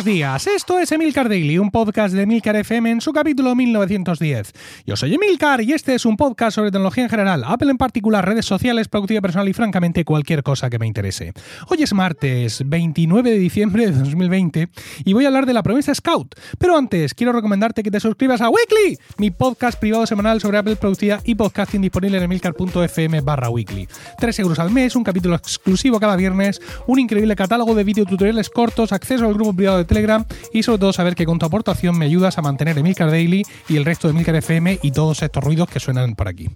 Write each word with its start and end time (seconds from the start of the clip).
buenos 0.00 0.14
días. 0.14 0.46
Esto 0.46 0.78
es 0.78 0.92
Emilcar 0.92 1.28
Daily, 1.28 1.58
un 1.58 1.70
podcast 1.70 2.14
de 2.14 2.22
Emilcar 2.22 2.56
FM 2.56 2.90
en 2.90 3.00
su 3.02 3.12
capítulo 3.12 3.54
1910. 3.54 4.52
Yo 4.86 4.96
soy 4.96 5.14
Emilcar 5.14 5.60
y 5.60 5.74
este 5.74 5.94
es 5.94 6.06
un 6.06 6.16
podcast 6.16 6.54
sobre 6.54 6.70
tecnología 6.70 7.04
en 7.04 7.10
general, 7.10 7.44
Apple 7.44 7.70
en 7.70 7.76
particular, 7.76 8.26
redes 8.26 8.46
sociales, 8.46 8.88
productividad 8.88 9.20
personal 9.20 9.48
y 9.50 9.52
francamente 9.52 10.06
cualquier 10.06 10.42
cosa 10.42 10.70
que 10.70 10.78
me 10.78 10.86
interese. 10.86 11.34
Hoy 11.68 11.82
es 11.82 11.92
martes 11.92 12.62
29 12.64 13.30
de 13.30 13.38
diciembre 13.38 13.90
de 13.90 13.92
2020 13.92 14.70
y 15.04 15.12
voy 15.12 15.24
a 15.24 15.28
hablar 15.28 15.44
de 15.44 15.52
la 15.52 15.62
promesa 15.62 15.94
Scout. 15.94 16.34
Pero 16.58 16.78
antes, 16.78 17.12
quiero 17.12 17.32
recomendarte 17.32 17.82
que 17.82 17.90
te 17.90 18.00
suscribas 18.00 18.40
a 18.40 18.48
Weekly, 18.48 18.98
mi 19.18 19.30
podcast 19.30 19.78
privado 19.78 20.06
semanal 20.06 20.40
sobre 20.40 20.56
Apple, 20.56 20.76
productividad 20.76 21.20
y 21.26 21.34
podcasting 21.34 21.82
disponible 21.82 22.16
en 22.16 22.24
emilcar.fm 22.24 23.20
barra 23.20 23.50
weekly. 23.50 23.86
3 24.18 24.38
euros 24.38 24.58
al 24.60 24.70
mes, 24.70 24.96
un 24.96 25.04
capítulo 25.04 25.34
exclusivo 25.34 26.00
cada 26.00 26.16
viernes, 26.16 26.62
un 26.86 27.00
increíble 27.00 27.36
catálogo 27.36 27.74
de 27.74 27.84
videotutoriales 27.84 28.48
cortos, 28.48 28.92
acceso 28.92 29.26
al 29.26 29.34
grupo 29.34 29.52
privado 29.52 29.76
de 29.76 29.89
Telegram 29.90 30.24
y 30.52 30.62
sobre 30.62 30.78
todo 30.78 30.92
saber 30.92 31.16
que 31.16 31.26
con 31.26 31.40
tu 31.40 31.46
aportación 31.46 31.98
me 31.98 32.04
ayudas 32.04 32.38
a 32.38 32.42
mantener 32.42 32.78
Emilcar 32.78 33.10
Daily 33.10 33.42
y 33.68 33.76
el 33.76 33.84
resto 33.84 34.06
de 34.06 34.12
Emilcar 34.12 34.36
FM 34.36 34.78
y 34.82 34.92
todos 34.92 35.20
estos 35.20 35.42
ruidos 35.42 35.68
que 35.68 35.80
suenan 35.80 36.14
por 36.14 36.28
aquí. 36.28 36.48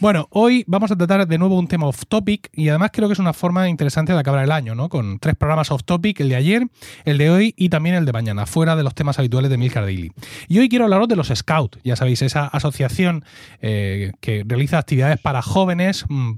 Bueno, 0.00 0.26
hoy 0.30 0.64
vamos 0.66 0.90
a 0.90 0.96
tratar 0.96 1.28
de 1.28 1.38
nuevo 1.38 1.56
un 1.56 1.68
tema 1.68 1.86
off 1.86 2.02
topic 2.08 2.50
y 2.52 2.70
además 2.70 2.90
creo 2.92 3.08
que 3.08 3.12
es 3.12 3.20
una 3.20 3.32
forma 3.32 3.68
interesante 3.68 4.12
de 4.12 4.18
acabar 4.18 4.42
el 4.42 4.50
año, 4.50 4.74
¿no? 4.74 4.88
Con 4.88 5.20
tres 5.20 5.36
programas 5.36 5.70
off 5.70 5.84
topic, 5.84 6.18
el 6.18 6.30
de 6.30 6.34
ayer, 6.34 6.66
el 7.04 7.18
de 7.18 7.30
hoy 7.30 7.54
y 7.56 7.68
también 7.68 7.94
el 7.94 8.04
de 8.04 8.12
mañana, 8.12 8.46
fuera 8.46 8.74
de 8.74 8.82
los 8.82 8.96
temas 8.96 9.16
habituales 9.20 9.48
de 9.48 9.54
Emilcar 9.54 9.84
Daily. 9.84 10.10
Y 10.48 10.58
hoy 10.58 10.68
quiero 10.68 10.84
hablaros 10.84 11.06
de 11.06 11.14
los 11.14 11.28
Scouts, 11.28 11.78
ya 11.84 11.94
sabéis, 11.94 12.20
esa 12.22 12.48
asociación 12.48 13.24
eh, 13.60 14.10
que 14.20 14.42
realiza 14.44 14.78
actividades 14.78 15.20
para 15.20 15.40
jóvenes, 15.40 16.04
mm, 16.08 16.32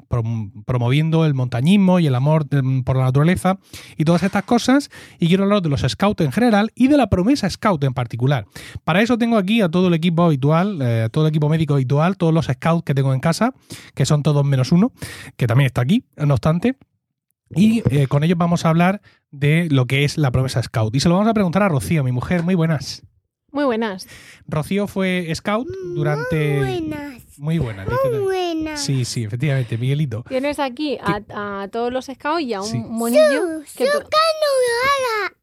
promoviendo 0.66 1.24
el 1.24 1.32
montañismo 1.32 2.00
y 2.00 2.06
el 2.06 2.14
amor 2.14 2.44
mm, 2.50 2.82
por 2.82 2.98
la 2.98 3.04
naturaleza 3.04 3.56
y 3.96 4.04
todas 4.04 4.22
estas 4.22 4.42
cosas. 4.42 4.90
Y 5.18 5.28
quiero 5.28 5.44
hablaros 5.44 5.62
de 5.62 5.70
los 5.70 5.80
Scouts 5.80 6.22
en 6.22 6.33
general 6.34 6.70
y 6.74 6.88
de 6.88 6.98
la 6.98 7.08
promesa 7.08 7.48
Scout 7.48 7.82
en 7.84 7.94
particular. 7.94 8.46
Para 8.84 9.00
eso 9.00 9.16
tengo 9.16 9.38
aquí 9.38 9.62
a 9.62 9.70
todo 9.70 9.88
el 9.88 9.94
equipo 9.94 10.24
habitual, 10.24 10.80
eh, 10.82 11.08
todo 11.10 11.24
el 11.24 11.30
equipo 11.30 11.48
médico 11.48 11.74
habitual, 11.74 12.16
todos 12.18 12.34
los 12.34 12.46
Scouts 12.46 12.84
que 12.84 12.94
tengo 12.94 13.14
en 13.14 13.20
casa, 13.20 13.54
que 13.94 14.04
son 14.04 14.22
todos 14.22 14.44
menos 14.44 14.72
uno, 14.72 14.92
que 15.36 15.46
también 15.46 15.66
está 15.66 15.80
aquí, 15.80 16.04
no 16.16 16.34
obstante. 16.34 16.76
Y 17.56 17.82
eh, 17.90 18.08
con 18.08 18.24
ellos 18.24 18.36
vamos 18.36 18.64
a 18.64 18.70
hablar 18.70 19.00
de 19.30 19.68
lo 19.70 19.86
que 19.86 20.04
es 20.04 20.18
la 20.18 20.30
promesa 20.30 20.62
Scout. 20.62 20.94
Y 20.96 21.00
se 21.00 21.08
lo 21.08 21.14
vamos 21.14 21.30
a 21.30 21.34
preguntar 21.34 21.62
a 21.62 21.68
Rocío, 21.68 22.02
mi 22.02 22.10
mujer. 22.10 22.42
Muy 22.42 22.54
buenas. 22.54 23.02
Muy 23.52 23.64
buenas. 23.64 24.08
Rocío 24.48 24.88
fue 24.88 25.32
Scout 25.34 25.68
durante... 25.94 26.56
Muy 26.56 26.80
buenas. 26.80 27.38
Muy 27.38 27.58
buena. 27.58 27.84
Muy 27.84 28.18
buena. 28.20 28.76
Sí, 28.76 29.04
sí, 29.04 29.24
efectivamente, 29.24 29.76
Miguelito. 29.76 30.24
Tienes 30.28 30.58
aquí 30.58 30.98
a, 31.00 31.62
a 31.62 31.68
todos 31.68 31.92
los 31.92 32.06
scouts 32.06 32.42
y 32.42 32.54
a 32.54 32.62
un 32.62 32.92
monillo. 32.92 33.64
Su, 33.66 33.76
que 33.76 33.86
su 33.86 33.98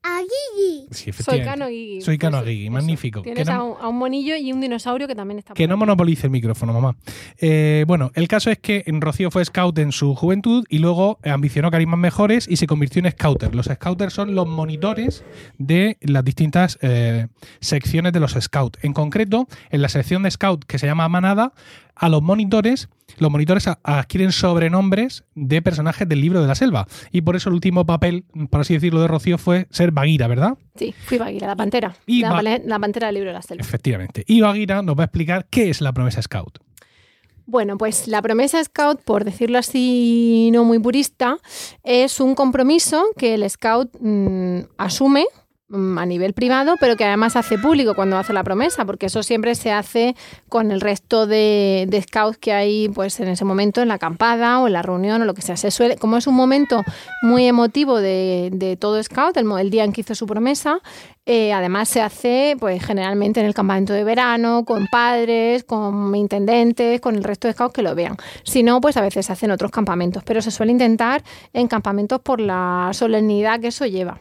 tú- 0.01 0.09
cano 0.09 0.17
a, 0.17 0.17
a 0.17 0.21
Gigi. 0.21 0.87
Sí, 0.91 1.11
Soy. 1.11 1.41
Cano 1.41 1.67
Gigi. 1.67 2.01
Soy 2.01 2.17
Cano 2.17 2.41
magnífico. 2.69 3.21
Tienes 3.21 3.47
Que 3.47 3.53
no- 3.53 3.59
a, 3.59 3.63
un, 3.63 3.75
a 3.81 3.87
un 3.87 3.97
monillo 3.97 4.35
y 4.35 4.51
un 4.51 4.61
dinosaurio 4.61 5.07
que 5.07 5.15
también 5.15 5.39
está 5.39 5.53
Que 5.53 5.63
por 5.63 5.69
no 5.69 5.77
monopolice 5.77 6.27
el 6.27 6.31
micrófono, 6.31 6.73
mamá. 6.73 6.95
Eh, 7.39 7.85
bueno, 7.87 8.11
el 8.15 8.27
caso 8.27 8.49
es 8.51 8.59
que 8.59 8.83
Rocío 8.87 9.31
fue 9.31 9.43
scout 9.45 9.77
en 9.79 9.91
su 9.91 10.15
juventud 10.15 10.65
y 10.69 10.79
luego 10.79 11.19
ambicionó 11.23 11.71
carismas 11.71 11.99
mejores 11.99 12.47
y 12.49 12.57
se 12.57 12.67
convirtió 12.67 13.03
en 13.05 13.11
scouter. 13.11 13.53
Los 13.55 13.67
scouters 13.67 14.13
son 14.13 14.35
los 14.35 14.47
monitores 14.47 15.23
de 15.57 15.97
las 16.01 16.23
distintas 16.23 16.77
eh, 16.81 17.27
secciones 17.59 18.13
de 18.13 18.19
los 18.19 18.33
scouts. 18.33 18.79
En 18.83 18.93
concreto, 18.93 19.47
en 19.69 19.81
la 19.81 19.89
sección 19.89 20.23
de 20.23 20.31
scout 20.31 20.65
que 20.65 20.79
se 20.79 20.87
llama 20.87 21.07
manada, 21.09 21.53
a 21.95 22.09
los 22.09 22.21
monitores, 22.21 22.89
los 23.17 23.31
monitores 23.31 23.67
adquieren 23.67 24.31
sobrenombres 24.31 25.23
de 25.35 25.61
personajes 25.61 26.07
del 26.07 26.21
libro 26.21 26.41
de 26.41 26.47
la 26.47 26.55
selva. 26.55 26.87
Y 27.11 27.21
por 27.21 27.35
eso 27.35 27.49
el 27.49 27.55
último 27.55 27.85
papel, 27.85 28.25
por 28.49 28.61
así 28.61 28.73
decirlo, 28.73 29.01
de 29.01 29.07
Rocío 29.07 29.37
fue 29.37 29.67
ser 29.69 29.91
Bagheera, 29.91 30.27
¿verdad? 30.27 30.57
Sí, 30.75 30.93
fui 31.05 31.17
Bagheera, 31.17 31.47
la 31.47 31.55
pantera. 31.55 31.95
Y 32.05 32.21
la, 32.21 32.41
la 32.41 32.79
pantera 32.79 33.07
del 33.07 33.15
libro 33.15 33.29
de 33.29 33.33
la 33.35 33.41
selva. 33.41 33.61
Efectivamente. 33.61 34.23
Y 34.27 34.41
Bagheera 34.41 34.81
nos 34.81 34.97
va 34.97 35.03
a 35.03 35.05
explicar 35.05 35.47
qué 35.49 35.69
es 35.69 35.81
la 35.81 35.93
promesa 35.93 36.21
scout. 36.21 36.59
Bueno, 37.51 37.77
pues 37.77 38.07
la 38.07 38.21
promesa 38.21 38.63
Scout, 38.63 39.01
por 39.01 39.25
decirlo 39.25 39.57
así 39.57 40.51
no 40.53 40.63
muy 40.63 40.79
purista, 40.79 41.37
es 41.83 42.21
un 42.21 42.33
compromiso 42.33 43.03
que 43.17 43.33
el 43.33 43.49
Scout 43.49 43.89
mm, 43.99 44.59
asume 44.77 45.25
a 45.71 46.05
nivel 46.05 46.33
privado, 46.33 46.75
pero 46.79 46.95
que 46.95 47.05
además 47.05 47.35
hace 47.35 47.57
público 47.57 47.95
cuando 47.95 48.17
hace 48.17 48.33
la 48.33 48.43
promesa, 48.43 48.85
porque 48.85 49.07
eso 49.07 49.23
siempre 49.23 49.55
se 49.55 49.71
hace 49.71 50.15
con 50.49 50.71
el 50.71 50.81
resto 50.81 51.27
de, 51.27 51.87
scouts 52.07 52.37
que 52.37 52.53
hay 52.53 52.89
pues 52.89 53.19
en 53.19 53.29
ese 53.29 53.45
momento 53.45 53.81
en 53.81 53.87
la 53.87 53.95
acampada 53.95 54.59
o 54.59 54.67
en 54.67 54.73
la 54.73 54.81
reunión 54.81 55.21
o 55.21 55.25
lo 55.25 55.33
que 55.33 55.41
sea. 55.41 55.57
Se 55.57 55.71
suele, 55.71 55.97
como 55.97 56.17
es 56.17 56.27
un 56.27 56.35
momento 56.35 56.83
muy 57.21 57.45
emotivo 57.45 57.99
de, 57.99 58.49
de 58.53 58.75
todo 58.77 59.01
scout, 59.01 59.37
el, 59.37 59.49
el 59.59 59.69
día 59.69 59.83
en 59.83 59.93
que 59.93 60.01
hizo 60.01 60.15
su 60.15 60.27
promesa, 60.27 60.79
eh, 61.27 61.53
además 61.53 61.87
se 61.87 62.01
hace 62.01 62.57
pues 62.59 62.83
generalmente 62.83 63.39
en 63.39 63.45
el 63.45 63.53
campamento 63.53 63.93
de 63.93 64.03
verano, 64.03 64.65
con 64.65 64.87
padres, 64.87 65.63
con 65.63 66.15
intendentes, 66.15 66.99
con 66.99 67.15
el 67.15 67.23
resto 67.23 67.47
de 67.47 67.53
scouts 67.53 67.73
que 67.73 67.83
lo 67.83 67.93
vean. 67.93 68.17
Si 68.43 68.63
no, 68.63 68.81
pues 68.81 68.97
a 68.97 69.01
veces 69.01 69.27
se 69.27 69.31
hacen 69.31 69.51
otros 69.51 69.71
campamentos, 69.71 70.23
pero 70.23 70.41
se 70.41 70.49
suele 70.51 70.71
intentar 70.71 71.23
en 71.53 71.67
campamentos 71.67 72.19
por 72.21 72.41
la 72.41 72.89
solemnidad 72.93 73.59
que 73.59 73.67
eso 73.67 73.85
lleva. 73.85 74.19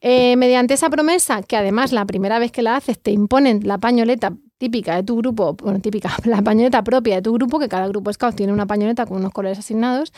Eh, 0.00 0.36
mediante 0.36 0.74
esa 0.74 0.90
promesa, 0.90 1.42
que 1.42 1.56
además 1.56 1.92
la 1.92 2.04
primera 2.04 2.38
vez 2.38 2.52
que 2.52 2.62
la 2.62 2.76
haces 2.76 3.00
te 3.00 3.10
imponen 3.10 3.60
la 3.64 3.78
pañoleta 3.78 4.32
típica 4.58 4.94
de 4.96 5.02
tu 5.02 5.16
grupo, 5.16 5.54
bueno, 5.54 5.80
típica, 5.80 6.10
la 6.24 6.42
pañoleta 6.42 6.82
propia 6.82 7.16
de 7.16 7.22
tu 7.22 7.32
grupo, 7.32 7.58
que 7.58 7.68
cada 7.68 7.88
grupo 7.88 8.12
scout 8.12 8.36
tiene 8.36 8.52
una 8.52 8.66
pañoleta 8.66 9.06
con 9.06 9.18
unos 9.18 9.32
colores 9.32 9.58
asignados, 9.58 10.12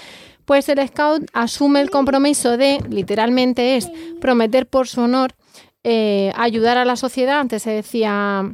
pues 0.44 0.68
el 0.68 0.86
scout 0.86 1.28
asume 1.32 1.80
el 1.80 1.90
compromiso 1.90 2.56
de, 2.56 2.82
literalmente 2.88 3.76
es, 3.76 3.90
prometer 4.20 4.66
por 4.66 4.88
su 4.88 5.02
honor 5.02 5.34
eh, 5.84 6.32
ayudar 6.36 6.78
a 6.78 6.84
la 6.84 6.96
sociedad. 6.96 7.40
Antes 7.40 7.62
se 7.62 7.70
decía 7.70 8.52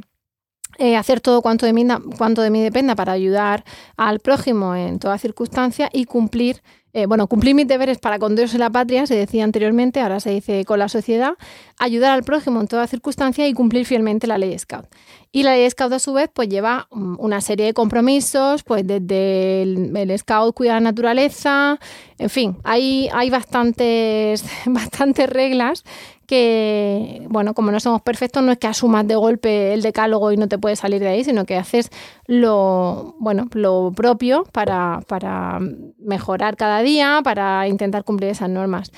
eh, 0.77 0.97
hacer 0.97 1.21
todo 1.21 1.41
cuanto 1.41 1.65
de, 1.65 1.73
mí, 1.73 1.85
cuanto 2.17 2.41
de 2.41 2.49
dependa 2.49 2.95
para 2.95 3.13
ayudar 3.13 3.63
al 3.97 4.19
prójimo 4.19 4.75
en 4.75 4.99
toda 4.99 5.17
circunstancia 5.17 5.89
y 5.91 6.05
cumplir, 6.05 6.61
eh, 6.93 7.05
bueno, 7.05 7.27
cumplir 7.27 7.55
mis 7.55 7.67
deberes 7.67 7.97
para 7.97 8.19
con 8.19 8.35
Dios 8.35 8.53
y 8.53 8.57
la 8.57 8.69
patria, 8.69 9.05
se 9.05 9.15
decía 9.15 9.43
anteriormente, 9.43 9.99
ahora 9.99 10.19
se 10.19 10.31
dice 10.31 10.65
con 10.65 10.79
la 10.79 10.89
sociedad, 10.89 11.33
ayudar 11.79 12.11
al 12.11 12.23
prójimo 12.23 12.61
en 12.61 12.67
toda 12.67 12.87
circunstancia 12.87 13.47
y 13.47 13.53
cumplir 13.53 13.85
fielmente 13.85 14.27
la 14.27 14.37
ley 14.37 14.57
Scout. 14.57 14.85
Y 15.31 15.43
la 15.43 15.53
ley 15.53 15.69
Scout 15.69 15.91
a 15.93 15.99
su 15.99 16.13
vez 16.13 16.29
pues 16.33 16.47
lleva 16.47 16.87
una 16.91 17.41
serie 17.41 17.65
de 17.65 17.73
compromisos, 17.73 18.63
pues 18.63 18.87
desde 18.87 19.63
el, 19.63 19.95
el 19.95 20.17
Scout 20.17 20.55
cuida 20.55 20.73
la 20.73 20.79
naturaleza, 20.81 21.79
en 22.17 22.29
fin, 22.29 22.57
hay, 22.63 23.09
hay 23.13 23.29
bastantes, 23.29 24.45
bastantes 24.65 25.29
reglas 25.29 25.83
que, 26.25 27.25
bueno, 27.29 27.53
como 27.53 27.71
no 27.71 27.79
somos 27.79 28.01
perfectos, 28.01 28.43
no 28.43 28.51
es 28.51 28.57
que 28.57 28.67
asumas 28.67 29.07
de 29.07 29.15
golpe 29.15 29.73
el 29.73 29.81
decálogo 29.81 30.31
y 30.31 30.37
no 30.37 30.47
te 30.47 30.57
puedes 30.57 30.79
salir 30.79 31.01
de 31.01 31.07
ahí, 31.07 31.23
sino 31.23 31.45
que 31.45 31.57
haces 31.57 31.89
lo, 32.27 33.15
bueno, 33.19 33.47
lo 33.53 33.91
propio 33.95 34.45
para, 34.51 35.01
para 35.07 35.59
mejorar 35.99 36.55
cada 36.55 36.81
día, 36.81 37.21
para 37.23 37.67
intentar 37.67 38.03
cumplir 38.03 38.31
esas 38.31 38.49
normas. 38.49 38.91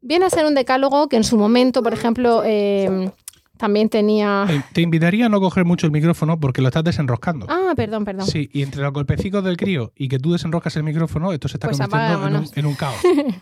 Viene 0.00 0.26
a 0.26 0.30
ser 0.30 0.46
un 0.46 0.54
decálogo 0.54 1.08
que 1.08 1.16
en 1.16 1.24
su 1.24 1.36
momento, 1.36 1.82
por 1.82 1.92
ejemplo, 1.92 2.42
eh, 2.44 3.10
también 3.56 3.88
tenía... 3.88 4.46
Eh, 4.48 4.62
Te 4.72 4.80
invitaría 4.80 5.26
a 5.26 5.28
no 5.28 5.40
coger 5.40 5.64
mucho 5.64 5.86
el 5.86 5.92
micrófono 5.92 6.38
porque 6.38 6.60
lo 6.62 6.68
estás 6.68 6.84
desenroscando. 6.84 7.46
Ah, 7.48 7.72
perdón, 7.76 8.04
perdón. 8.04 8.26
Sí, 8.26 8.48
y 8.52 8.62
entre 8.62 8.82
los 8.82 8.92
golpecicos 8.92 9.42
del 9.44 9.56
crío 9.56 9.92
y 9.96 10.08
que 10.08 10.18
tú 10.18 10.32
desenroscas 10.32 10.76
el 10.76 10.82
micrófono, 10.82 11.32
esto 11.32 11.48
se 11.48 11.56
está 11.56 11.68
Pues 11.68 11.78
convirtiendo 11.78 12.06
en 12.14 12.18
un, 12.18 12.24
apagámonos. 12.24 12.56
en 12.56 12.66
un 12.66 12.74
caos. 12.74 12.96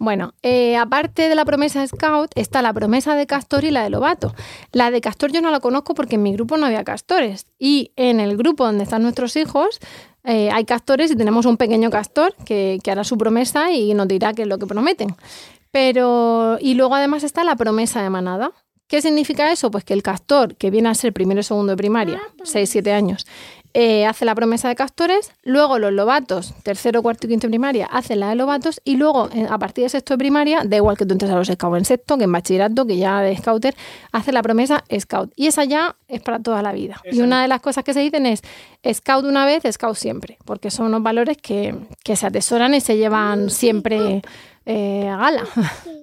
Bueno, 0.00 0.34
eh, 0.42 0.76
aparte 0.76 1.28
de 1.28 1.34
la 1.34 1.44
promesa 1.44 1.84
Scout, 1.86 2.30
está 2.36 2.62
la 2.62 2.72
promesa 2.72 3.16
de 3.16 3.26
Castor 3.26 3.64
y 3.64 3.70
la 3.72 3.82
de 3.82 3.90
Lobato. 3.90 4.34
La 4.72 4.90
de 4.92 5.00
Castor 5.00 5.32
yo 5.32 5.40
no 5.40 5.50
la 5.50 5.58
conozco 5.60 5.94
porque 5.94 6.14
en 6.14 6.22
mi 6.22 6.32
grupo 6.32 6.56
no 6.56 6.66
había 6.66 6.84
castores. 6.84 7.46
Y 7.58 7.90
en 7.96 8.20
el 8.20 8.36
grupo 8.36 8.64
donde 8.64 8.84
están 8.84 9.02
nuestros 9.02 9.34
hijos 9.36 9.80
eh, 10.24 10.50
hay 10.52 10.64
castores 10.64 11.10
y 11.10 11.16
tenemos 11.16 11.46
un 11.46 11.56
pequeño 11.56 11.90
castor 11.90 12.34
que, 12.44 12.78
que 12.84 12.90
hará 12.90 13.02
su 13.02 13.16
promesa 13.18 13.72
y 13.72 13.94
nos 13.94 14.06
dirá 14.06 14.34
qué 14.34 14.42
es 14.42 14.48
lo 14.48 14.58
que 14.58 14.66
prometen. 14.66 15.16
Pero, 15.70 16.58
y 16.60 16.74
luego 16.74 16.94
además 16.94 17.24
está 17.24 17.44
la 17.44 17.56
promesa 17.56 18.02
de 18.02 18.10
manada. 18.10 18.52
¿Qué 18.88 19.02
significa 19.02 19.52
eso? 19.52 19.70
Pues 19.70 19.84
que 19.84 19.92
el 19.92 20.02
castor, 20.02 20.56
que 20.56 20.70
viene 20.70 20.88
a 20.88 20.94
ser 20.94 21.12
primero 21.12 21.40
y 21.40 21.42
segundo 21.42 21.72
de 21.72 21.76
primaria, 21.76 22.22
6-7 22.38 22.90
años, 22.90 23.26
eh, 23.74 24.06
hace 24.06 24.24
la 24.24 24.34
promesa 24.34 24.68
de 24.68 24.76
castores, 24.76 25.30
luego 25.42 25.78
los 25.78 25.92
lobatos, 25.92 26.54
tercero, 26.62 27.02
cuarto 27.02 27.26
y 27.26 27.30
quinto 27.30 27.46
de 27.46 27.50
primaria, 27.50 27.84
hacen 27.84 28.20
la 28.20 28.30
de 28.30 28.34
lobatos, 28.34 28.80
y 28.84 28.96
luego 28.96 29.28
a 29.50 29.58
partir 29.58 29.84
de 29.84 29.90
sexto 29.90 30.14
de 30.14 30.18
primaria, 30.18 30.62
da 30.64 30.76
igual 30.76 30.96
que 30.96 31.04
tú 31.04 31.12
entres 31.12 31.30
a 31.30 31.36
los 31.36 31.48
scouts 31.48 31.76
en 31.76 31.84
sexto, 31.84 32.16
que 32.16 32.24
en 32.24 32.32
bachillerato, 32.32 32.86
que 32.86 32.96
ya 32.96 33.20
de 33.20 33.36
scouter, 33.36 33.76
hace 34.10 34.32
la 34.32 34.42
promesa 34.42 34.82
scout. 34.98 35.32
Y 35.36 35.48
esa 35.48 35.64
ya 35.64 35.96
es 36.08 36.22
para 36.22 36.38
toda 36.38 36.62
la 36.62 36.72
vida. 36.72 37.00
Y 37.12 37.20
una 37.20 37.42
de 37.42 37.48
las 37.48 37.60
cosas 37.60 37.84
que 37.84 37.92
se 37.92 38.00
dicen 38.00 38.24
es 38.24 38.42
scout 38.94 39.26
una 39.26 39.44
vez, 39.44 39.64
scout 39.70 39.96
siempre, 39.96 40.38
porque 40.46 40.70
son 40.70 40.86
unos 40.86 41.02
valores 41.02 41.36
que, 41.36 41.74
que 42.02 42.16
se 42.16 42.26
atesoran 42.26 42.74
y 42.74 42.80
se 42.80 42.96
llevan 42.96 43.50
siempre 43.50 44.22
eh, 44.64 45.08
a 45.08 45.16
gala. 45.18 45.44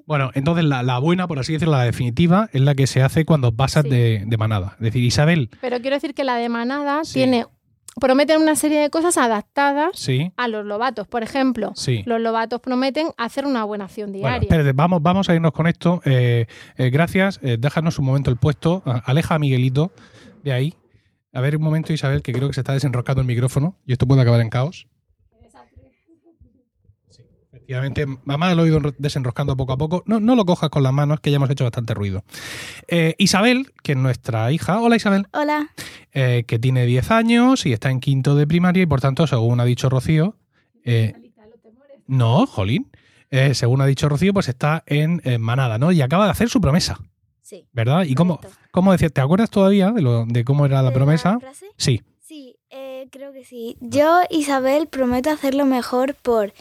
Bueno, 0.05 0.29
entonces 0.35 0.63
la, 0.65 0.83
la 0.83 0.99
buena, 0.99 1.27
por 1.27 1.39
así 1.39 1.53
decirlo, 1.53 1.73
la 1.75 1.83
definitiva, 1.83 2.49
es 2.53 2.61
la 2.61 2.75
que 2.75 2.85
se 2.87 3.01
hace 3.01 3.25
cuando 3.25 3.51
pasas 3.51 3.83
Sí. 3.83 3.89
de, 3.89 4.23
de 4.25 4.37
manada. 4.37 4.73
Es 4.77 4.81
decir, 4.85 5.03
Isabel, 5.03 5.49
Pero 5.61 5.79
quiero 5.81 5.95
decir 5.95 6.13
que 6.13 6.23
la 6.23 6.35
de 6.35 6.47
manada 6.49 7.03
Sí. 7.03 7.13
tiene 7.15 7.45
prometen 7.99 8.41
una 8.41 8.55
serie 8.57 8.79
de 8.81 8.89
cosas 8.89 9.17
adaptadas 9.17 9.91
Sí, 9.95 10.31
a 10.35 10.47
los 10.49 10.65
lobatos. 10.65 11.07
Por 11.07 11.23
ejemplo, 11.23 11.71
sí. 11.75 12.03
los 12.05 12.19
lobatos 12.19 12.59
prometen 12.59 13.07
hacer 13.17 13.45
una 13.45 13.63
buena 13.63 13.85
acción 13.85 14.11
Bueno, 14.11 14.27
diaria. 14.27 14.41
espérate, 14.47 14.73
vamos, 14.73 15.01
vamos 15.01 15.29
a 15.29 15.33
irnos 15.35 15.53
con 15.53 15.65
esto. 15.65 16.01
Eh, 16.05 16.45
eh, 16.77 16.89
gracias, 16.89 17.39
eh, 17.41 17.55
déjanos 17.57 17.97
un 17.97 18.05
momento 18.05 18.29
el 18.29 18.37
puesto. 18.37 18.83
Aleja 19.05 19.35
a 19.35 19.39
Miguelito 19.39 19.91
de 20.43 20.51
ahí. 20.51 20.73
A 21.33 21.41
ver 21.41 21.55
un 21.57 21.63
momento, 21.63 21.93
Isabel, 21.93 22.21
que 22.21 22.31
creo 22.33 22.47
que 22.49 22.53
se 22.53 22.61
está 22.61 22.73
desenroscando 22.73 23.21
el 23.21 23.27
micrófono 23.27 23.77
y 23.85 23.93
esto 23.93 24.05
puede 24.05 24.21
acabar 24.21 24.41
en 24.41 24.49
caos. 24.49 24.87
Efectivamente, 27.67 28.06
mamá 28.25 28.53
lo 28.53 28.62
ha 28.62 28.67
ido 28.67 28.79
enro- 28.79 28.95
desenroscando 29.00 29.57
poco 29.57 29.73
a 29.73 29.77
poco. 29.77 30.03
No, 30.06 30.19
no 30.19 30.35
lo 30.35 30.45
cojas 30.45 30.69
con 30.69 30.83
las 30.83 30.94
manos, 30.94 31.19
que 31.19 31.31
ya 31.31 31.38
hemos 31.38 31.50
hecho 31.50 31.63
bastante 31.63 31.95
ruido. 31.95 32.23
Eh, 32.88 33.15
Isabel, 33.17 33.71
que 33.81 33.94
es 33.94 33.97
nuestra 33.97 34.51
hija. 34.51 34.79
Hola, 34.79 34.95
Isabel. 34.97 35.25
Hola. 35.33 35.69
eh, 36.13 36.44
que 36.47 36.59
tiene 36.59 36.85
10 36.85 37.09
años 37.12 37.65
y 37.65 37.73
está 37.73 37.89
en 37.89 38.00
quinto 38.00 38.35
de 38.35 38.45
primaria 38.45 38.83
y 38.83 38.85
por 38.85 39.01
tanto, 39.01 39.25
según 39.25 39.59
ha 39.59 39.65
dicho 39.65 39.89
Rocío, 39.89 40.38
eh, 40.83 41.13
no, 42.07 42.45
Jolín, 42.45 42.91
eh, 43.31 43.56
según 43.56 43.81
ha 43.81 43.85
dicho 43.88 44.07
Rocío, 44.09 44.31
pues 44.31 44.47
está 44.47 44.83
en, 44.85 45.21
en 45.25 45.41
Manada, 45.41 45.79
¿no? 45.79 45.91
Y 45.91 46.01
acaba 46.01 46.25
de 46.25 46.31
hacer 46.31 46.50
su 46.50 46.62
promesa, 46.62 47.00
Sí. 47.41 47.65
¿verdad? 47.73 48.03
¿Y 48.06 48.13
cómo, 48.15 48.39
cómo 48.71 48.91
decía? 48.91 49.09
¿Te 49.09 49.21
acuerdas 49.21 49.50
todavía 49.50 49.91
de, 49.91 50.01
lo, 50.03 50.25
de 50.27 50.44
cómo 50.45 50.65
era 50.67 50.81
la 50.83 50.89
¿De 50.89 50.95
promesa? 50.95 51.39
frase? 51.39 51.65
Sí, 51.77 52.01
Sí, 52.21 52.56
creo 53.12 53.31
que 53.33 53.44
sí. 53.45 53.77
Yo, 53.81 54.21
Isabel, 54.29 54.88
prometo 54.88 55.29
hacerlo 55.29 55.65
mejor 55.65 56.15
por 56.15 56.53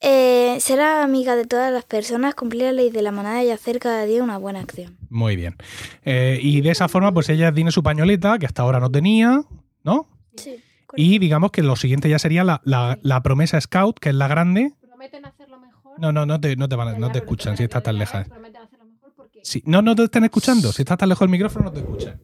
eh, 0.00 0.58
ser 0.60 0.80
amiga 0.80 1.34
de 1.36 1.44
todas 1.44 1.72
las 1.72 1.84
personas, 1.84 2.34
cumplir 2.34 2.62
la 2.62 2.72
ley 2.72 2.90
de 2.90 3.02
la 3.02 3.10
manada 3.12 3.42
y 3.42 3.50
hacer 3.50 3.78
cada 3.78 4.04
día 4.04 4.22
una 4.22 4.38
buena 4.38 4.60
acción. 4.60 4.96
muy 5.10 5.36
bien. 5.36 5.56
Eh, 6.04 6.38
y 6.40 6.60
de 6.60 6.70
esa 6.70 6.88
forma, 6.88 7.12
pues 7.12 7.28
ella 7.28 7.52
tiene 7.52 7.70
su 7.72 7.82
pañoleta, 7.82 8.38
que 8.38 8.46
hasta 8.46 8.62
ahora 8.62 8.78
no 8.80 8.90
tenía, 8.90 9.42
¿no? 9.82 10.08
Sí. 10.36 10.56
Y 10.96 11.18
digamos 11.18 11.50
que 11.50 11.62
lo 11.62 11.76
siguiente 11.76 12.08
ya 12.08 12.18
sería 12.18 12.44
la, 12.44 12.60
la- 12.64 12.98
la 13.02 13.22
promesa 13.22 13.60
Scout, 13.60 13.98
que 13.98 14.08
es 14.10 14.14
la 14.14 14.26
grande. 14.28 14.72
Prometen 14.80 15.24
hacerlo 15.26 15.58
mejor. 15.60 15.98
No, 15.98 16.12
no, 16.12 16.24
no 16.26 16.40
te, 16.40 16.56
no 16.56 16.68
te, 16.68 16.76
van 16.76 16.98
no 17.00 17.10
te 17.12 17.18
escuchan 17.18 17.56
si 17.56 17.64
estás 17.64 17.82
tan 17.82 17.98
lejos. 17.98 18.24
Prometen 18.28 18.57
Sí, 19.48 19.62
no, 19.64 19.80
no 19.80 19.96
te 19.96 20.04
están 20.04 20.24
escuchando. 20.24 20.72
Si 20.72 20.82
estás 20.82 20.98
tan 20.98 21.08
lejos 21.08 21.20
del 21.20 21.30
micrófono, 21.30 21.64
no 21.64 21.72
te 21.72 21.80
escuchan. 21.80 22.20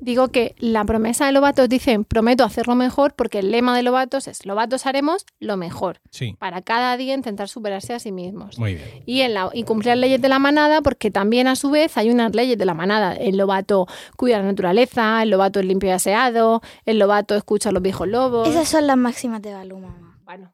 Digo 0.00 0.28
que 0.28 0.54
la 0.58 0.86
promesa 0.86 1.26
de 1.26 1.32
Lobatos 1.32 1.68
dicen 1.68 2.04
prometo 2.04 2.44
hacerlo 2.44 2.74
mejor 2.74 3.12
porque 3.14 3.40
el 3.40 3.50
lema 3.50 3.76
de 3.76 3.82
Lobatos 3.82 4.26
es 4.26 4.46
Lobatos 4.46 4.86
haremos 4.86 5.26
lo 5.38 5.58
mejor. 5.58 6.00
Sí, 6.10 6.34
Para 6.38 6.62
cada 6.62 6.96
día 6.96 7.12
intentar 7.12 7.50
superarse 7.50 7.92
a 7.92 7.98
sí 7.98 8.10
mismos. 8.10 8.58
muy 8.58 8.76
bien. 8.76 9.02
Y, 9.04 9.20
en 9.20 9.34
la, 9.34 9.50
y 9.52 9.64
cumplir 9.64 9.88
las 9.88 9.98
leyes 9.98 10.22
de 10.22 10.30
la 10.30 10.38
manada 10.38 10.80
porque 10.80 11.10
también 11.10 11.46
a 11.46 11.56
su 11.56 11.70
vez 11.70 11.98
hay 11.98 12.08
unas 12.08 12.34
leyes 12.34 12.56
de 12.56 12.64
la 12.64 12.72
manada. 12.72 13.14
El 13.16 13.36
lobato 13.36 13.86
cuida 14.16 14.38
la 14.38 14.44
naturaleza, 14.44 15.22
el 15.22 15.28
lobato 15.28 15.60
es 15.60 15.66
limpio 15.66 15.90
y 15.90 15.92
aseado, 15.92 16.62
el 16.86 16.98
lobato 16.98 17.34
escucha 17.34 17.68
a 17.68 17.72
los 17.72 17.82
viejos 17.82 18.08
lobos. 18.08 18.48
Esas 18.48 18.68
son 18.68 18.86
las 18.86 18.96
máximas 18.96 19.42
de 19.42 19.52
Balú, 19.52 19.78
mamá. 19.78 20.20
Bueno, 20.24 20.52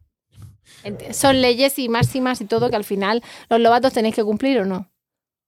son 1.13 1.41
leyes 1.41 1.79
y 1.79 1.89
máximas 1.89 2.41
y 2.41 2.47
todo 2.47 2.71
que 2.71 2.77
al 2.77 2.85
final 2.85 3.23
los 3.49 3.61
lobatos 3.61 3.93
tenéis 3.93 4.17
que 4.17 4.25
cumplir 4.25 4.59
o 4.61 4.65
no. 4.65 4.89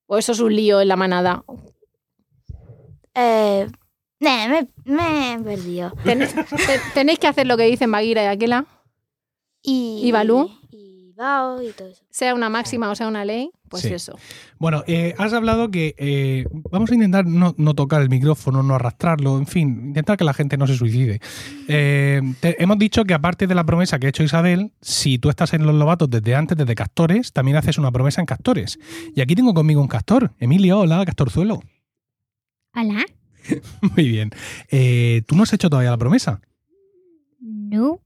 O 0.06 0.18
eso 0.18 0.32
es 0.32 0.40
un 0.40 0.54
lío 0.54 0.80
en 0.80 0.88
la 0.88 0.96
manada. 0.96 1.44
Eh, 3.14 3.68
me, 4.20 4.68
me 4.84 5.32
he 5.34 5.38
perdido. 5.38 5.92
Tenéis, 6.04 6.34
te- 6.34 6.80
tenéis 6.94 7.18
que 7.18 7.26
hacer 7.26 7.46
lo 7.46 7.56
que 7.56 7.64
dicen 7.64 7.90
Baguira 7.90 8.22
y 8.22 8.26
Aquela, 8.26 8.66
Y, 9.62 10.00
¿Y 10.04 10.12
Balú? 10.12 10.50
Y 10.70 11.12
Bao 11.16 11.62
y 11.62 11.70
todo 11.72 11.88
eso. 11.88 12.04
sea 12.10 12.34
una 12.34 12.48
máxima 12.48 12.90
o 12.90 12.94
sea 12.94 13.06
una 13.08 13.24
ley, 13.24 13.50
pues 13.74 13.82
Sí. 13.82 13.92
eso. 13.94 14.16
Bueno, 14.58 14.84
eh, 14.86 15.14
has 15.18 15.32
hablado 15.32 15.70
que 15.70 15.94
eh, 15.98 16.46
vamos 16.70 16.90
a 16.90 16.94
intentar 16.94 17.26
no, 17.26 17.54
no 17.58 17.74
tocar 17.74 18.02
el 18.02 18.08
micrófono, 18.08 18.62
no 18.62 18.74
arrastrarlo, 18.74 19.36
en 19.38 19.46
fin, 19.46 19.86
intentar 19.88 20.16
que 20.16 20.24
la 20.24 20.32
gente 20.34 20.56
no 20.56 20.66
se 20.66 20.76
suicide. 20.76 21.20
Eh, 21.68 22.20
te- 22.40 22.62
hemos 22.62 22.78
dicho 22.78 23.04
que 23.04 23.14
aparte 23.14 23.46
de 23.46 23.54
la 23.54 23.64
promesa 23.64 23.98
que 23.98 24.06
ha 24.06 24.10
hecho 24.10 24.22
Isabel, 24.22 24.72
si 24.80 25.18
tú 25.18 25.28
estás 25.30 25.52
en 25.54 25.66
los 25.66 25.74
lobatos 25.74 26.08
desde 26.08 26.34
antes, 26.34 26.56
desde 26.56 26.74
Castores, 26.74 27.32
también 27.32 27.56
haces 27.56 27.78
una 27.78 27.90
promesa 27.90 28.20
en 28.20 28.26
Castores. 28.26 28.78
Y 29.14 29.20
aquí 29.20 29.34
tengo 29.34 29.54
conmigo 29.54 29.80
un 29.80 29.88
castor. 29.88 30.32
Emilio, 30.38 30.78
hola, 30.80 31.04
Castorzuelo. 31.04 31.60
Hola. 32.74 33.04
Muy 33.96 34.08
bien. 34.08 34.30
Eh, 34.70 35.22
tú 35.26 35.36
no 35.36 35.42
has 35.42 35.52
hecho 35.52 35.68
todavía 35.68 35.90
la 35.90 35.98
promesa, 35.98 36.40
No. 37.40 38.00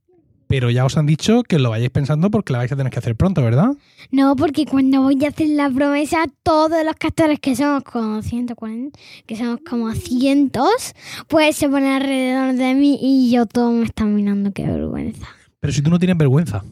Pero 0.48 0.70
ya 0.70 0.84
os 0.84 0.96
han 0.96 1.06
dicho 1.06 1.42
que 1.44 1.58
lo 1.58 1.70
vayáis 1.70 1.90
pensando 1.90 2.30
porque 2.30 2.52
la 2.52 2.58
vais 2.58 2.72
a 2.72 2.76
tener 2.76 2.90
que 2.90 2.98
hacer 2.98 3.14
pronto, 3.14 3.42
¿verdad? 3.42 3.76
No, 4.10 4.34
porque 4.34 4.64
cuando 4.64 5.02
voy 5.02 5.22
a 5.24 5.28
hacer 5.28 5.50
la 5.50 5.70
promesa, 5.70 6.24
todos 6.42 6.84
los 6.84 6.96
castores 6.96 7.38
que 7.38 7.54
somos 7.54 7.84
como 7.84 8.22
140, 8.22 8.98
que 9.26 9.36
somos 9.36 9.60
como 9.68 9.92
cientos, 9.92 10.94
pues 11.28 11.54
se 11.56 11.68
ponen 11.68 11.92
alrededor 11.92 12.54
de 12.54 12.74
mí 12.74 12.98
y 13.00 13.30
yo 13.30 13.46
todo 13.46 13.70
me 13.70 13.84
están 13.84 14.14
mirando, 14.14 14.52
qué 14.52 14.64
vergüenza. 14.64 15.28
Pero 15.60 15.72
si 15.72 15.82
tú 15.82 15.90
no 15.90 15.98
tienes 15.98 16.16
vergüenza. 16.16 16.64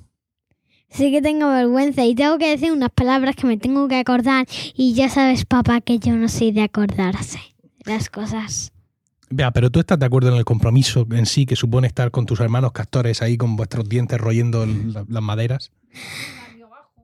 Sí 0.89 1.11
que 1.11 1.21
tengo 1.21 1.51
vergüenza 1.51 2.07
y 2.07 2.15
tengo 2.15 2.39
que 2.39 2.49
decir 2.49 2.73
unas 2.73 2.91
palabras 2.91 3.37
que 3.37 3.47
me 3.47 3.59
tengo 3.59 3.87
que 3.89 3.97
acordar 3.97 4.47
y 4.75 4.95
ya 4.95 5.11
sabes, 5.11 5.45
papá, 5.45 5.83
que 5.83 5.99
yo 5.99 6.17
no 6.17 6.29
soy 6.29 6.53
de 6.53 6.63
acordarse 6.63 7.41
de 7.85 7.93
las 7.93 8.09
cosas. 8.09 8.73
Vea, 9.29 9.51
pero 9.51 9.71
tú 9.71 9.81
estás 9.81 9.99
de 9.99 10.07
acuerdo 10.07 10.29
en 10.31 10.37
el 10.37 10.45
compromiso 10.45 11.07
en 11.11 11.27
sí 11.27 11.47
que 11.47 11.57
supone 11.57 11.87
estar 11.89 12.11
con 12.11 12.27
tus 12.27 12.39
hermanos 12.41 12.73
castores 12.73 13.23
ahí 13.23 13.37
con 13.37 13.57
vuestros 13.57 13.89
dientes 13.89 14.21
royendo 14.21 14.63
el- 14.65 14.93
la- 14.93 15.05
las 15.09 15.23
maderas. 15.23 15.73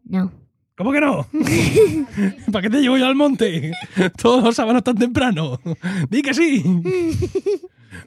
No. 0.04 0.32
¿Cómo 0.76 0.90
que 0.92 1.00
no? 1.00 1.26
¿Para 2.52 2.62
qué 2.62 2.70
te 2.70 2.80
llevo 2.80 2.96
yo 2.96 3.06
al 3.06 3.14
monte? 3.14 3.72
Todos 4.20 4.42
los 4.42 4.56
sábados 4.56 4.82
tan 4.82 4.96
temprano. 4.96 5.60
Di 6.08 6.22
que 6.22 6.34
sí. 6.34 6.62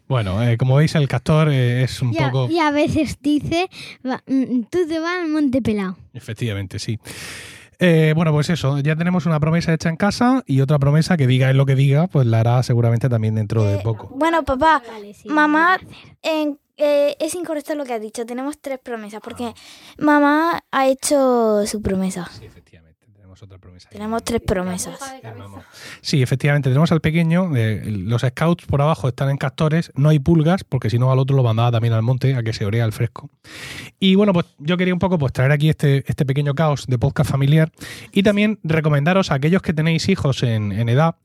Bueno, 0.08 0.42
eh, 0.44 0.58
como 0.58 0.76
veis, 0.76 0.94
el 0.96 1.08
castor 1.08 1.50
eh, 1.52 1.84
es 1.84 2.02
un 2.02 2.12
Y 2.14 2.18
a, 2.18 2.32
poco. 2.32 2.52
y 2.52 2.58
a 2.60 2.72
veces 2.72 3.18
dice, 3.22 3.70
va, 4.06 4.24
mm, 4.28 4.62
tú 4.70 4.80
te 4.88 5.00
vas 5.00 5.20
al 5.22 5.30
monte 5.30 5.62
pelado. 5.62 5.96
Efectivamente, 6.14 6.80
sí. 6.80 7.00
Eh, 7.80 8.14
bueno, 8.16 8.32
pues 8.32 8.50
eso, 8.50 8.80
ya 8.80 8.96
tenemos 8.96 9.26
una 9.26 9.40
promesa 9.40 9.74
hecha 9.74 9.90
en 9.90 9.98
casa 9.98 10.44
y 10.46 10.62
otra 10.62 10.80
promesa 10.80 11.18
que 11.18 11.28
diga 11.28 11.50
es 11.50 11.56
lo 11.56 11.66
que 11.66 11.76
diga, 11.76 12.08
pues 12.08 12.26
la 12.28 12.40
hará 12.40 12.64
seguramente 12.64 13.10
también 13.10 13.36
dentro 13.36 13.64
de 13.64 13.76
Eh, 13.76 13.82
poco. 13.84 14.08
Bueno, 14.16 14.44
papá, 14.44 14.82
Vale, 14.88 15.14
sí, 15.14 15.28
Mamá, 15.30 15.78
en- 16.22 16.58
eh, 16.78 17.16
es 17.20 17.36
incorrecto 17.36 17.74
lo 17.76 17.86
que 17.86 17.94
has 17.94 18.02
dicho. 18.02 18.26
Tenemos 18.26 18.60
tres 18.60 18.80
promesas 18.80 19.22
porque 19.24 19.54
mamá 19.98 20.62
ha 20.72 20.88
hecho 20.88 21.66
su 21.66 21.82
promesa. 21.82 22.30
Sí, 22.38 22.46
efectivamente, 22.46 22.95
tenemos 23.36 23.44
otra 23.44 23.58
promesa. 23.58 23.90
Tenemos 23.90 24.24
tres 24.24 24.42
promesas. 24.42 25.00
Sí, 26.02 26.22
efectivamente, 26.22 26.70
tenemos 26.70 26.92
al 26.92 27.02
pequeño. 27.02 27.56
eh, 27.56 27.84
los 27.86 28.22
scouts 28.22 28.66
por 28.66 28.82
abajo 28.82 29.08
están 29.08 29.30
en 29.30 29.38
castores, 29.38 29.92
no 29.96 30.10
hay 30.10 30.20
pulgas, 30.20 30.64
porque 30.64 30.90
si 30.90 30.98
no 30.98 31.12
al 31.12 31.20
otro 31.20 31.36
lo 31.36 31.44
mandaba 31.44 31.72
también 31.72 31.94
al 31.94 32.02
monte 32.02 32.36
a 32.36 32.44
que 32.44 32.54
se 32.54 32.66
orea 32.66 32.86
al 32.86 32.94
fresco. 32.94 33.30
Y 34.00 34.16
bueno, 34.16 34.34
pues 34.34 34.46
yo 34.60 34.78
quería 34.78 34.94
un 34.94 35.00
poco 35.00 35.18
pues 35.18 35.34
traer 35.34 35.52
aquí 35.52 35.70
este, 35.70 36.04
este 36.08 36.26
pequeño 36.26 36.54
caos 36.54 36.86
de 36.88 36.98
podcast 36.98 37.30
familiar 37.30 37.72
y 38.12 38.24
también 38.24 38.60
recomendaros 38.64 39.32
a 39.32 39.36
aquellos 39.36 39.62
que 39.62 39.74
tenéis 39.74 40.08
hijos 40.10 40.44
en, 40.44 40.72
en 40.72 40.90
edad, 40.90 41.16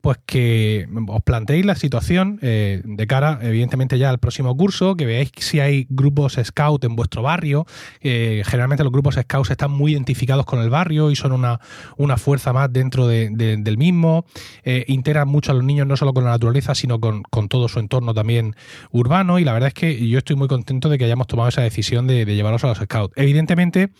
pues 0.00 0.18
que 0.24 0.88
os 1.08 1.22
planteéis 1.22 1.66
la 1.66 1.74
situación 1.74 2.38
eh, 2.42 2.80
de 2.84 3.06
cara, 3.06 3.38
evidentemente, 3.42 3.98
ya 3.98 4.10
al 4.10 4.18
próximo 4.18 4.56
curso, 4.56 4.94
que 4.96 5.04
veáis 5.06 5.30
si 5.36 5.60
hay 5.60 5.86
grupos 5.90 6.38
scout 6.42 6.84
en 6.84 6.96
vuestro 6.96 7.22
barrio. 7.22 7.66
Eh, 8.00 8.42
generalmente 8.46 8.82
los 8.84 8.92
grupos 8.92 9.16
scouts 9.16 9.50
están 9.50 9.70
muy 9.70 9.92
identificados 9.92 10.46
con 10.46 10.60
el 10.60 10.70
barrio 10.70 11.10
y 11.10 11.16
son 11.16 11.32
una, 11.32 11.60
una 11.96 12.16
fuerza 12.16 12.52
más 12.52 12.72
dentro 12.72 13.06
de- 13.06 13.28
de- 13.30 13.56
del 13.58 13.76
mismo. 13.78 14.24
Eh, 14.64 14.84
integran 14.88 15.28
mucho 15.28 15.52
a 15.52 15.54
los 15.54 15.64
niños 15.64 15.86
no 15.86 15.96
solo 15.96 16.14
con 16.14 16.24
la 16.24 16.30
naturaleza, 16.30 16.74
sino 16.74 16.98
con, 17.00 17.22
con 17.24 17.48
todo 17.48 17.68
su 17.68 17.78
entorno 17.78 18.14
también 18.14 18.54
urbano. 18.92 19.38
Y 19.38 19.44
la 19.44 19.52
verdad 19.52 19.68
es 19.68 19.74
que 19.74 20.08
yo 20.08 20.18
estoy 20.18 20.36
muy 20.36 20.48
contento 20.48 20.88
de 20.88 20.96
que 20.98 21.04
hayamos 21.04 21.26
tomado 21.26 21.48
esa 21.48 21.62
decisión 21.62 22.06
de, 22.06 22.24
de 22.24 22.34
llevarlos 22.34 22.64
a 22.64 22.68
los 22.68 22.78
scouts. 22.78 23.12
Evidentemente, 23.16 23.90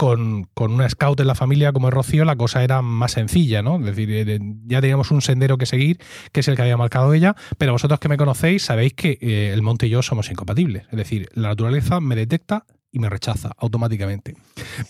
con, 0.00 0.44
con 0.54 0.72
una 0.72 0.88
scout 0.88 1.20
en 1.20 1.26
la 1.26 1.34
familia 1.34 1.74
como 1.74 1.88
es 1.88 1.92
Rocío, 1.92 2.24
la 2.24 2.34
cosa 2.34 2.64
era 2.64 2.80
más 2.80 3.12
sencilla, 3.12 3.60
¿no? 3.60 3.76
Es 3.80 3.84
decir, 3.84 4.08
eh, 4.10 4.38
ya 4.64 4.80
teníamos 4.80 5.10
un 5.10 5.20
sendero 5.20 5.58
que 5.58 5.66
seguir, 5.66 6.00
que 6.32 6.40
es 6.40 6.48
el 6.48 6.56
que 6.56 6.62
había 6.62 6.78
marcado 6.78 7.12
ella, 7.12 7.36
pero 7.58 7.72
vosotros 7.72 8.00
que 8.00 8.08
me 8.08 8.16
conocéis 8.16 8.62
sabéis 8.62 8.94
que 8.94 9.18
eh, 9.20 9.50
el 9.52 9.60
monte 9.60 9.88
y 9.88 9.90
yo 9.90 10.00
somos 10.00 10.30
incompatibles. 10.30 10.84
Es 10.90 10.96
decir, 10.96 11.28
la 11.34 11.48
naturaleza 11.48 12.00
me 12.00 12.16
detecta 12.16 12.64
y 12.90 12.98
me 12.98 13.10
rechaza 13.10 13.52
automáticamente. 13.58 14.36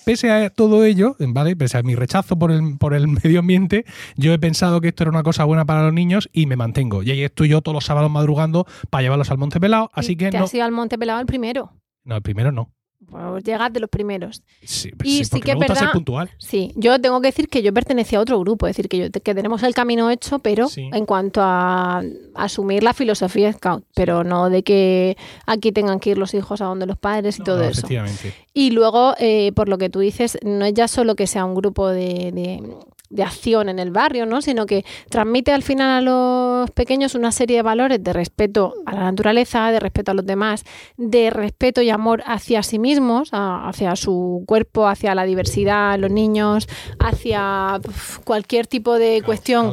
Pese 0.05 0.31
a 0.31 0.49
todo 0.49 0.85
ello, 0.85 1.17
¿vale? 1.19 1.57
Pese 1.57 1.79
a 1.79 1.83
mi 1.83 1.97
rechazo 1.97 2.39
por 2.39 2.53
el, 2.53 2.79
por 2.79 2.95
el 2.95 3.09
medio 3.25 3.41
ambiente, 3.41 3.87
yo 4.15 4.33
he 4.33 4.39
pensado 4.39 4.81
que 4.81 4.87
esto 4.87 5.03
era 5.03 5.11
una 5.11 5.25
cosa 5.25 5.43
buena 5.43 5.65
para 5.65 5.83
los 5.83 5.93
niños 5.93 6.31
y 6.33 6.47
me 6.47 6.55
mantengo. 6.55 7.03
Y 7.03 7.11
ahí 7.11 7.25
estoy 7.25 7.49
yo 7.49 7.63
todos 7.63 7.75
los 7.75 7.85
sábados 7.85 8.13
madrugando 8.13 8.65
para 8.91 9.03
llevarlos 9.03 9.33
al 9.33 9.39
Monte 9.39 9.59
Pelado, 9.59 9.91
así 9.93 10.15
que 10.15 10.31
Te 10.31 10.39
no. 10.39 10.45
has 10.45 10.55
ido 10.55 10.63
al 10.63 10.71
Monte 10.71 10.97
Pelado 10.99 11.19
el 11.19 11.27
primero. 11.27 11.73
No, 12.05 12.15
el 12.15 12.23
primero 12.23 12.53
no. 12.53 12.71
Pues 13.09 13.43
llegas 13.45 13.73
de 13.73 13.81
los 13.81 13.89
primeros. 13.91 14.43
Sí, 14.63 14.91
Y 15.03 15.19
sí, 15.19 15.25
sí 15.25 15.31
porque 15.31 15.45
que 15.47 15.53
me 15.55 15.59
gusta 15.61 15.75
ser 15.75 15.83
verdad- 15.85 15.93
puntual. 15.95 16.31
Sí, 16.39 16.73
yo 16.77 17.01
tengo 17.01 17.21
que 17.21 17.29
decir 17.29 17.49
que 17.49 17.63
yo 17.63 17.73
pertenecía 17.73 18.19
a 18.19 18.23
otro 18.23 18.39
grupo, 18.39 18.67
es 18.67 18.77
decir, 18.77 18.89
que, 18.89 18.99
yo, 18.99 19.11
que 19.11 19.35
tenemos 19.35 19.63
el 19.63 19.75
camino 19.75 20.11
hecho, 20.11 20.39
pero 20.39 20.69
Sí. 20.69 20.89
en 20.93 21.07
cuanto 21.07 21.41
a 21.43 22.03
asumir 22.35 22.83
la 22.83 22.93
filosofía 22.93 23.53
Scout, 23.53 23.85
pero 23.95 24.23
no 24.23 24.51
de 24.51 24.63
que 24.63 25.17
aquí 25.47 25.73
tengan 25.73 25.99
que 25.99 26.11
ir 26.11 26.19
los 26.19 26.35
hijos 26.35 26.61
a 26.61 26.67
donde 26.67 26.87
los 26.87 26.99
padres 26.99 27.37
y 27.37 27.39
No, 27.41 27.45
todo 27.47 27.59
no, 27.59 27.63
eso. 27.65 27.81
Efectivamente. 27.81 28.35
Y 28.55 28.71
luego, 28.71 29.15
eh, 29.19 29.53
por 29.57 29.69
lo 29.69 29.79
que 29.79 29.89
tú 29.91 30.01
dices, 30.01 30.39
no 30.45 30.65
es 30.65 30.75
ya 30.75 30.87
solo 30.87 31.15
que 31.17 31.27
sea 31.27 31.45
un 31.47 31.55
grupo 31.55 31.89
de, 31.89 32.31
de- 32.33 32.63
de 33.11 33.25
acción 33.25 33.69
en 33.69 33.79
el 33.81 33.91
barrio, 33.91 34.25
¿no? 34.25 34.41
Sino 34.41 34.67
que 34.67 34.85
transmite 35.09 35.53
al 35.53 35.63
final 35.65 35.91
a 35.91 36.01
los 36.01 36.71
pequeños 36.71 37.15
una 37.17 37.33
serie 37.33 37.57
de 37.57 37.63
valores 37.63 38.03
de 38.03 38.13
respeto 38.13 38.75
a 38.87 38.95
la 38.95 39.01
naturaleza, 39.03 39.71
de 39.73 39.81
respeto 39.81 40.13
a 40.13 40.15
los 40.15 40.25
demás, 40.25 40.65
de 40.97 41.29
respeto 41.31 41.83
y 41.83 41.91
amor 41.91 42.23
hacia 42.25 42.63
sí 42.63 42.79
mismos, 42.79 43.31
a- 43.33 43.69
hacia 43.69 43.97
su 43.97 44.45
cuerpo, 44.47 44.87
hacia 44.87 45.15
la 45.17 45.25
diversidad, 45.25 45.99
los 45.99 46.11
niños, 46.13 46.69
hacia 47.01 47.81
cualquier 48.25 48.67
tipo 48.69 48.95
de 48.99 49.23
cuestión 49.23 49.67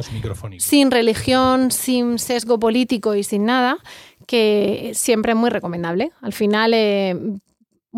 sin 0.60 0.90
religión, 0.90 1.70
sin 1.70 2.18
sesgo 2.18 2.58
político 2.58 3.14
y 3.14 3.22
sin 3.22 3.44
nada, 3.44 3.78
que 4.26 4.90
siempre 4.94 5.32
es 5.32 5.38
muy 5.38 5.50
recomendable. 5.50 6.10
Al 6.20 6.32
final, 6.32 6.72
eh, 6.74 7.16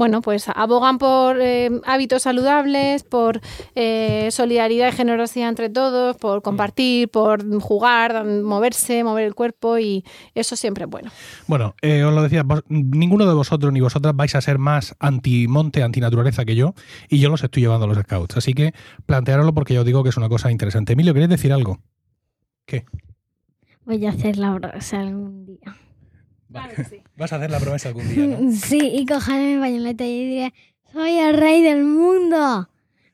bueno, 0.00 0.22
pues 0.22 0.48
abogan 0.48 0.96
por 0.96 1.38
eh, 1.42 1.70
hábitos 1.84 2.22
saludables, 2.22 3.04
por 3.04 3.38
eh, 3.74 4.28
solidaridad 4.30 4.88
y 4.88 4.92
generosidad 4.92 5.50
entre 5.50 5.68
todos, 5.68 6.16
por 6.16 6.40
compartir, 6.40 7.10
por 7.10 7.44
jugar, 7.60 8.24
moverse, 8.24 9.04
mover 9.04 9.26
el 9.26 9.34
cuerpo 9.34 9.78
y 9.78 10.02
eso 10.34 10.56
siempre 10.56 10.84
es 10.84 10.90
bueno. 10.90 11.10
Bueno, 11.46 11.74
eh, 11.82 12.02
os 12.02 12.14
lo 12.14 12.22
decía, 12.22 12.44
vos- 12.44 12.64
ninguno 12.70 13.26
de 13.26 13.34
vosotros 13.34 13.70
ni 13.74 13.82
vosotras 13.82 14.16
vais 14.16 14.34
a 14.34 14.40
ser 14.40 14.56
más 14.56 14.96
anti-monte, 15.00 15.82
anti-naturaleza 15.82 16.46
que 16.46 16.56
yo, 16.56 16.72
y 17.10 17.18
yo 17.18 17.28
los 17.28 17.44
estoy 17.44 17.62
llevando 17.64 17.84
a 17.84 17.88
los 17.88 17.98
scouts. 17.98 18.38
Así 18.38 18.54
que 18.54 18.72
planteároslo 19.04 19.52
porque 19.52 19.74
yo 19.74 19.80
os 19.80 19.86
digo 19.86 20.02
que 20.02 20.08
es 20.08 20.16
una 20.16 20.30
cosa 20.30 20.50
interesante. 20.50 20.94
Emilio, 20.94 21.12
¿queréis 21.12 21.28
decir 21.28 21.52
algo? 21.52 21.78
¿Qué? 22.64 22.86
Voy 23.84 24.06
a 24.06 24.10
hacer 24.10 24.38
la 24.38 24.52
brasa 24.54 25.00
algún 25.00 25.44
día. 25.44 25.76
Vas 27.16 27.32
a 27.32 27.36
hacer 27.36 27.50
la 27.50 27.58
promesa 27.60 27.88
algún 27.88 28.08
día, 28.08 28.26
¿no? 28.26 28.52
Sí, 28.64 28.80
y 28.94 29.06
cogeré 29.06 29.54
mi 29.56 29.60
pañoleta 29.60 30.04
y 30.04 30.26
diré, 30.26 30.54
soy 30.92 31.12
el 31.18 31.36
rey 31.36 31.62
del 31.62 31.84
mundo. 31.84 32.68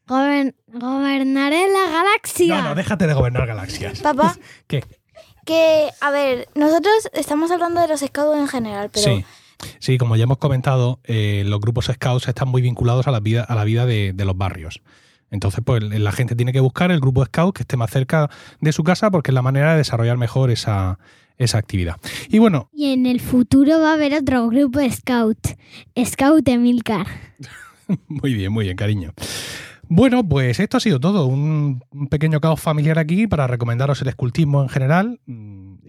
Gober- 0.07 0.55
gobernaré 0.69 1.67
la 1.73 1.91
galaxia. 1.91 2.57
No, 2.63 2.69
no, 2.71 2.75
déjate 2.75 3.07
de 3.07 3.15
gobernar 3.15 3.47
galaxias. 3.47 4.01
Papá, 4.01 4.37
¿Qué? 4.67 4.85
que, 5.45 5.89
a 6.01 6.11
ver, 6.11 6.49
nosotros 6.55 7.09
estamos 7.13 7.51
hablando 7.51 7.81
de 7.81 7.89
los 7.89 8.01
scouts 8.01 8.39
en 8.39 8.49
general, 8.49 8.91
pero 8.93 9.05
Sí. 9.05 9.25
Sí, 9.79 9.97
como 9.97 10.17
ya 10.17 10.25
hemos 10.25 10.37
comentado, 10.39 11.01
eh, 11.05 11.43
los 11.47 11.61
grupos 11.61 11.87
scouts 11.87 12.29
están 12.29 12.49
muy 12.49 12.61
vinculados 12.63 13.07
a 13.07 13.11
la 13.11 13.21
vida, 13.21 13.43
a 13.43 13.55
la 13.55 13.65
vida 13.65 13.87
de, 13.87 14.13
de 14.13 14.25
los 14.27 14.37
barrios. 14.37 14.83
Entonces, 15.31 15.61
pues 15.65 15.83
la 15.83 16.13
gente 16.13 16.37
tiene 16.37 16.53
que 16.53 16.61
buscar 16.61 16.91
el 16.93 17.01
grupo 17.01 17.25
scout 17.25 17.57
que 17.57 17.63
esté 17.63 17.77
más 17.77 17.91
cerca 17.91 18.29
de 18.61 18.73
su 18.73 18.85
casa 18.85 19.11
porque 19.11 19.31
es 19.31 19.35
la 19.35 19.43
manera 19.43 19.73
de 19.73 19.79
desarrollar 19.79 20.19
mejor 20.19 20.51
esa, 20.51 20.99
esa 21.39 21.59
actividad. 21.59 21.97
Y 22.29 22.39
bueno, 22.39 22.71
Y 22.73 22.93
en 22.93 23.07
el 23.07 23.21
futuro 23.21 23.81
va 23.81 23.91
a 23.91 23.95
haber 23.95 24.15
otro 24.15 24.49
grupo 24.49 24.81
Scout. 24.91 25.39
Scout 26.05 26.49
Emilcar. 26.49 27.07
Muy 28.09 28.35
bien, 28.35 28.53
muy 28.53 28.65
bien, 28.65 28.77
cariño. 28.77 29.13
Bueno, 29.89 30.29
pues 30.29 30.59
esto 30.59 30.77
ha 30.77 30.81
sido 30.81 30.99
todo. 30.99 31.27
Un, 31.27 31.81
pequeño 32.11 32.41
caos 32.41 32.61
familiar 32.61 32.99
aquí 32.99 33.29
para 33.29 33.47
recomendaros 33.47 34.03
el 34.03 34.09
escultismo 34.09 34.63
en 34.63 34.69
general. 34.69 35.21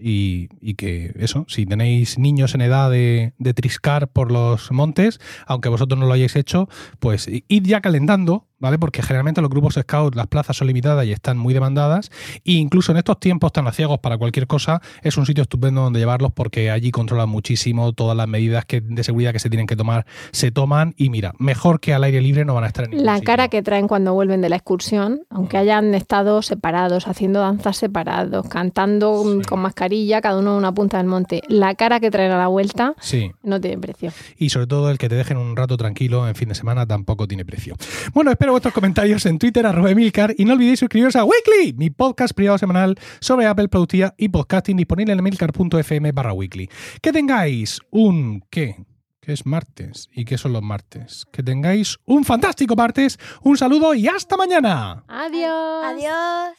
Y, 0.00 0.48
y 0.60 0.74
que 0.74 1.12
eso, 1.16 1.44
si 1.48 1.66
tenéis 1.66 2.18
niños 2.18 2.54
en 2.54 2.60
edad 2.60 2.88
de, 2.88 3.34
de 3.38 3.54
triscar 3.54 4.06
por 4.08 4.30
los 4.30 4.70
montes, 4.70 5.18
aunque 5.46 5.68
vosotros 5.68 5.98
no 5.98 6.06
lo 6.06 6.12
hayáis 6.12 6.36
hecho, 6.36 6.68
pues 7.00 7.28
id 7.28 7.64
ya 7.64 7.80
calentando, 7.80 8.46
¿vale? 8.58 8.78
Porque 8.78 9.02
generalmente 9.02 9.40
los 9.40 9.50
grupos 9.50 9.74
scout, 9.74 10.14
las 10.14 10.26
plazas 10.26 10.56
son 10.56 10.66
limitadas 10.66 11.06
y 11.06 11.12
están 11.12 11.38
muy 11.38 11.54
demandadas. 11.54 12.10
E 12.44 12.52
incluso 12.52 12.92
en 12.92 12.98
estos 12.98 13.18
tiempos 13.20 13.52
tan 13.52 13.66
aciagos 13.66 13.98
para 14.00 14.18
cualquier 14.18 14.46
cosa, 14.46 14.80
es 15.02 15.16
un 15.16 15.26
sitio 15.26 15.42
estupendo 15.42 15.82
donde 15.82 15.98
llevarlos 16.00 16.32
porque 16.32 16.70
allí 16.70 16.90
controlan 16.90 17.28
muchísimo 17.28 17.92
todas 17.92 18.16
las 18.16 18.28
medidas 18.28 18.64
que, 18.64 18.80
de 18.80 19.04
seguridad 19.04 19.32
que 19.32 19.38
se 19.38 19.50
tienen 19.50 19.66
que 19.66 19.76
tomar, 19.76 20.06
se 20.32 20.50
toman. 20.50 20.94
Y 20.96 21.10
mira, 21.10 21.32
mejor 21.38 21.80
que 21.80 21.94
al 21.94 22.04
aire 22.04 22.20
libre 22.20 22.44
no 22.44 22.54
van 22.54 22.64
a 22.64 22.66
estar 22.68 22.84
en 22.84 22.90
ningún 22.92 23.06
La 23.06 23.14
sitio. 23.16 23.26
cara 23.26 23.48
que 23.48 23.62
traen 23.62 23.88
cuando 23.88 24.14
vuelven 24.14 24.40
de 24.40 24.48
la 24.48 24.56
excursión, 24.56 25.20
aunque 25.30 25.56
hayan 25.56 25.94
estado 25.94 26.42
separados, 26.42 27.06
haciendo 27.08 27.40
danzas 27.40 27.76
separados, 27.76 28.46
cantando 28.48 29.24
mm, 29.24 29.42
con 29.42 29.60
mascarilla, 29.60 30.20
cada 30.20 30.38
uno 30.38 30.52
en 30.52 30.58
una 30.58 30.72
punta 30.72 30.98
del 30.98 31.06
monte, 31.06 31.42
la 31.48 31.74
cara 31.74 32.00
que 32.00 32.10
traen 32.10 32.32
a 32.32 32.38
la 32.38 32.48
vuelta 32.48 32.94
Sí, 33.00 33.30
no 33.42 33.60
tiene 33.60 33.78
precio. 33.78 34.10
y 34.38 34.50
sobre 34.50 34.66
todo 34.66 34.90
el 34.90 34.98
que 34.98 35.08
te 35.08 35.14
dejen 35.14 35.36
un 35.36 35.56
rato 35.56 35.76
tranquilo 35.76 36.26
en 36.28 36.34
fin 36.34 36.48
de 36.48 36.54
semana 36.54 36.86
tampoco 36.86 37.26
tiene 37.28 37.44
precio. 37.44 37.76
Bueno, 38.12 38.30
espero 38.30 38.47
vuestros 38.52 38.74
comentarios 38.74 39.24
en 39.26 39.38
Twitter, 39.38 39.66
arroba 39.66 39.90
Emilcar, 39.90 40.34
y 40.36 40.44
no 40.44 40.54
olvidéis 40.54 40.80
suscribiros 40.80 41.16
a 41.16 41.24
Weekly, 41.24 41.72
mi 41.74 41.90
podcast 41.90 42.34
privado 42.34 42.58
semanal 42.58 42.98
sobre 43.20 43.46
Apple, 43.46 43.68
productividad 43.68 44.14
y 44.16 44.28
podcasting 44.28 44.76
disponible 44.76 45.12
en 45.12 45.18
emilcar.fm 45.18 46.12
barra 46.12 46.32
weekly. 46.32 46.68
Que 47.02 47.12
tengáis 47.12 47.80
un... 47.90 48.44
¿qué? 48.50 48.76
Que 49.20 49.32
es 49.32 49.44
martes. 49.44 50.08
¿Y 50.12 50.24
qué 50.24 50.38
son 50.38 50.52
los 50.52 50.62
martes? 50.62 51.26
Que 51.32 51.42
tengáis 51.42 51.98
un 52.04 52.24
fantástico 52.24 52.74
martes, 52.76 53.18
un 53.42 53.56
saludo 53.56 53.94
y 53.94 54.08
hasta 54.08 54.36
mañana. 54.36 55.04
Adiós. 55.08 55.84
adiós. 55.84 56.56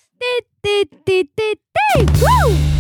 Ti, 0.61 0.85
ti, 1.03 1.31
ti, 1.33 1.55
ti. 1.55 2.05
¡Woo! 2.21 2.78